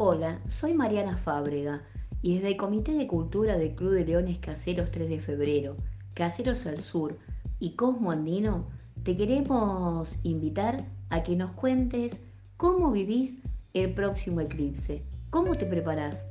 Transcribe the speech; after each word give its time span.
Hola, 0.00 0.40
soy 0.46 0.74
Mariana 0.74 1.16
Fábrega 1.16 1.82
y 2.22 2.36
desde 2.36 2.50
el 2.50 2.56
Comité 2.56 2.92
de 2.92 3.08
Cultura 3.08 3.58
del 3.58 3.74
Club 3.74 3.94
de 3.94 4.04
Leones 4.04 4.38
Caseros 4.38 4.92
3 4.92 5.10
de 5.10 5.18
Febrero, 5.18 5.76
Caseros 6.14 6.68
al 6.68 6.78
Sur 6.78 7.18
y 7.58 7.72
Cosmo 7.72 8.12
Andino, 8.12 8.68
te 9.02 9.16
queremos 9.16 10.24
invitar 10.24 10.86
a 11.10 11.24
que 11.24 11.34
nos 11.34 11.50
cuentes 11.50 12.28
cómo 12.56 12.92
vivís 12.92 13.42
el 13.74 13.92
próximo 13.92 14.40
eclipse, 14.40 15.02
cómo 15.30 15.56
te 15.56 15.66
preparás, 15.66 16.30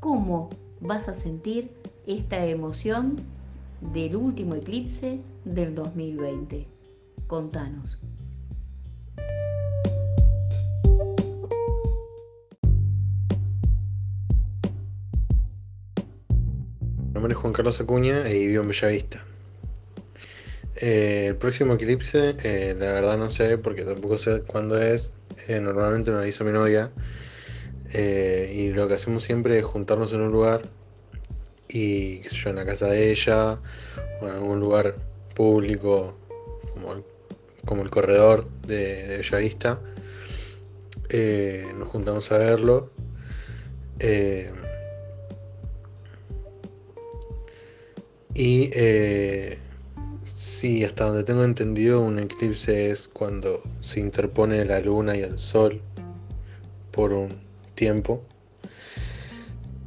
cómo 0.00 0.48
vas 0.80 1.06
a 1.10 1.12
sentir 1.12 1.76
esta 2.06 2.46
emoción 2.46 3.16
del 3.92 4.16
último 4.16 4.54
eclipse 4.54 5.20
del 5.44 5.74
2020. 5.74 6.66
Contanos. 7.26 7.98
Mi 17.14 17.20
nombre 17.20 17.34
es 17.34 17.38
Juan 17.38 17.52
Carlos 17.52 17.80
Acuña 17.80 18.28
y 18.28 18.48
vivo 18.48 18.62
en 18.62 18.68
Bellavista. 18.70 19.24
Eh, 20.74 21.26
el 21.28 21.36
próximo 21.36 21.74
eclipse, 21.74 22.34
eh, 22.42 22.74
la 22.76 22.92
verdad 22.92 23.16
no 23.16 23.30
sé 23.30 23.56
porque 23.56 23.84
tampoco 23.84 24.18
sé 24.18 24.40
cuándo 24.40 24.82
es. 24.82 25.12
Eh, 25.46 25.60
normalmente 25.60 26.10
me 26.10 26.18
avisa 26.18 26.42
mi 26.42 26.50
novia. 26.50 26.90
y 27.94 28.70
lo 28.70 28.88
que 28.88 28.94
hacemos 28.94 29.22
siempre 29.22 29.56
es 29.56 29.64
juntarnos 29.64 30.12
en 30.12 30.22
un 30.22 30.32
lugar 30.32 30.62
y 31.68 32.18
qué 32.18 32.30
sé 32.30 32.34
yo, 32.34 32.50
en 32.50 32.56
la 32.56 32.64
casa 32.64 32.88
de 32.88 33.12
ella 33.12 33.60
o 34.20 34.26
en 34.26 34.32
algún 34.32 34.58
lugar 34.58 34.96
público 35.36 36.18
como 36.72 36.94
el, 36.94 37.04
como 37.64 37.82
el 37.82 37.90
corredor 37.90 38.48
de, 38.66 39.06
de 39.06 39.18
Bellavista. 39.18 39.80
nos 41.78 41.88
juntamos 41.88 42.32
a 42.32 42.38
verlo. 42.38 42.90
Y 48.34 48.70
eh, 48.74 49.58
sí, 50.24 50.84
hasta 50.84 51.06
donde 51.06 51.24
tengo 51.24 51.44
entendido, 51.44 52.00
un 52.00 52.18
eclipse 52.18 52.90
es 52.90 53.08
cuando 53.08 53.62
se 53.80 54.00
interpone 54.00 54.64
la 54.64 54.80
luna 54.80 55.16
y 55.16 55.20
el 55.20 55.38
sol 55.38 55.80
por 56.90 57.12
un 57.12 57.38
tiempo. 57.74 58.22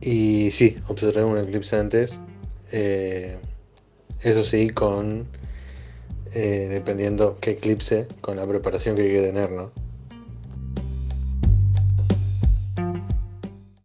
Y 0.01 0.51
sí, 0.51 0.77
observé 0.87 1.23
un 1.23 1.37
eclipse 1.37 1.75
antes. 1.75 2.19
Eh, 2.71 3.37
eso 4.23 4.43
sí, 4.43 4.69
con 4.69 5.27
eh, 6.33 6.67
dependiendo 6.69 7.37
qué 7.39 7.51
eclipse, 7.51 8.07
con 8.21 8.37
la 8.37 8.47
preparación 8.47 8.95
que 8.95 9.03
hay 9.03 9.09
que 9.09 9.21
tener, 9.21 9.51
¿no? 9.51 9.71